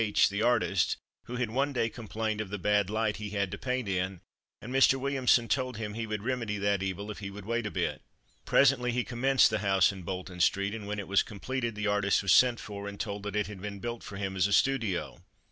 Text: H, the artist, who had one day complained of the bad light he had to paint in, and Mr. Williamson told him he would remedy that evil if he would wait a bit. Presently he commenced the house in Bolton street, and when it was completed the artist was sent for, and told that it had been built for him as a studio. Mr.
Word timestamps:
H, 0.03 0.29
the 0.29 0.41
artist, 0.41 0.97
who 1.25 1.35
had 1.35 1.51
one 1.51 1.73
day 1.73 1.87
complained 1.87 2.41
of 2.41 2.49
the 2.49 2.57
bad 2.57 2.89
light 2.89 3.17
he 3.17 3.29
had 3.29 3.51
to 3.51 3.57
paint 3.59 3.87
in, 3.87 4.21
and 4.59 4.73
Mr. 4.73 4.95
Williamson 4.99 5.47
told 5.47 5.77
him 5.77 5.93
he 5.93 6.07
would 6.07 6.23
remedy 6.23 6.57
that 6.57 6.81
evil 6.81 7.11
if 7.11 7.19
he 7.19 7.29
would 7.29 7.45
wait 7.45 7.67
a 7.67 7.69
bit. 7.69 8.01
Presently 8.43 8.91
he 8.91 9.03
commenced 9.03 9.51
the 9.51 9.59
house 9.59 9.91
in 9.91 10.01
Bolton 10.01 10.39
street, 10.39 10.73
and 10.73 10.87
when 10.87 10.97
it 10.97 11.07
was 11.07 11.21
completed 11.21 11.75
the 11.75 11.85
artist 11.85 12.23
was 12.23 12.31
sent 12.31 12.59
for, 12.59 12.87
and 12.87 12.99
told 12.99 13.21
that 13.21 13.35
it 13.35 13.45
had 13.45 13.61
been 13.61 13.77
built 13.77 14.01
for 14.03 14.17
him 14.17 14.35
as 14.35 14.47
a 14.47 14.53
studio. 14.53 15.17
Mr. 15.17 15.21